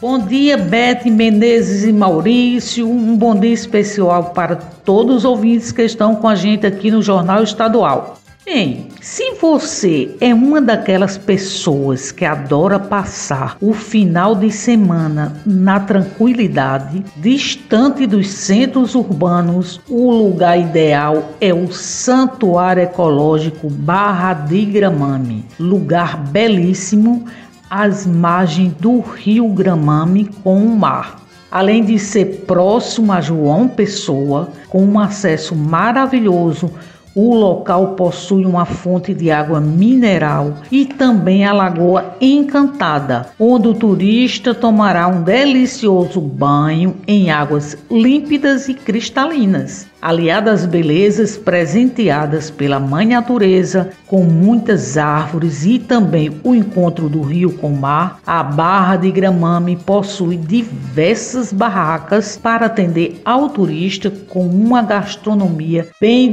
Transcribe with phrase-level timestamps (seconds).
[0.00, 2.88] Bom dia, Beth Menezes e Maurício.
[2.88, 7.02] Um bom dia especial para todos os ouvintes que estão com a gente aqui no
[7.02, 8.16] Jornal Estadual.
[8.42, 15.78] Bem, se você é uma daquelas pessoas que adora passar o final de semana na
[15.78, 25.44] tranquilidade, distante dos centros urbanos, o lugar ideal é o Santuário Ecológico Barra de Gramame.
[25.58, 27.26] Lugar belíssimo
[27.70, 31.20] às margens do rio Gramame com o mar.
[31.50, 36.70] Além de ser próximo a João Pessoa, com um acesso maravilhoso
[37.14, 43.74] o local possui uma fonte de água mineral e também a Lagoa Encantada, onde o
[43.74, 52.80] turista tomará um delicioso banho em águas límpidas e cristalinas aliadas às belezas presenteadas pela
[52.80, 58.42] Mãe Natureza, com muitas árvores e também o encontro do rio com o mar, a
[58.42, 66.30] Barra de Gramame possui diversas barracas para atender ao turista com uma gastronomia bem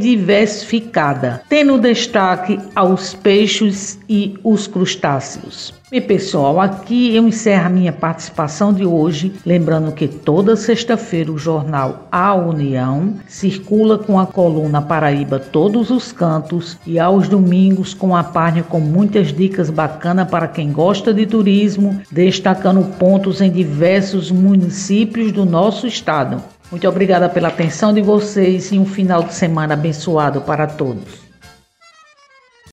[0.67, 5.73] diversificada, tendo destaque aos peixes e os crustáceos.
[5.89, 11.38] E pessoal, aqui eu encerro a minha participação de hoje, lembrando que toda sexta-feira o
[11.38, 18.13] jornal A União circula com a coluna Paraíba Todos os Cantos e aos domingos com
[18.13, 24.29] a página com muitas dicas bacanas para quem gosta de turismo, destacando pontos em diversos
[24.29, 26.43] municípios do nosso estado.
[26.69, 31.27] Muito obrigada pela atenção de vocês e um final de semana abençoado para todos.